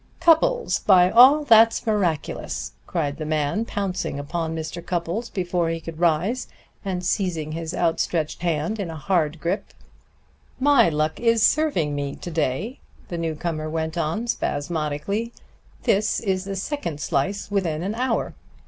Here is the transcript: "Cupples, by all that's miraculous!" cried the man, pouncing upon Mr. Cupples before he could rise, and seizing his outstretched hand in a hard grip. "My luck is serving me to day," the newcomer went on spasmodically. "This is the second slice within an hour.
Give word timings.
"Cupples, 0.19 0.79
by 0.79 1.11
all 1.11 1.43
that's 1.43 1.85
miraculous!" 1.85 2.71
cried 2.87 3.17
the 3.17 3.23
man, 3.25 3.65
pouncing 3.65 4.17
upon 4.17 4.55
Mr. 4.55 4.83
Cupples 4.83 5.29
before 5.29 5.69
he 5.69 5.79
could 5.79 5.99
rise, 5.99 6.47
and 6.83 7.05
seizing 7.05 7.51
his 7.51 7.75
outstretched 7.75 8.41
hand 8.41 8.79
in 8.79 8.89
a 8.89 8.95
hard 8.95 9.39
grip. 9.39 9.75
"My 10.59 10.89
luck 10.89 11.19
is 11.19 11.45
serving 11.45 11.93
me 11.93 12.15
to 12.15 12.31
day," 12.31 12.79
the 13.09 13.17
newcomer 13.19 13.69
went 13.69 13.95
on 13.95 14.25
spasmodically. 14.25 15.33
"This 15.83 16.19
is 16.19 16.45
the 16.45 16.55
second 16.55 16.99
slice 16.99 17.51
within 17.51 17.83
an 17.83 17.93
hour. 17.93 18.33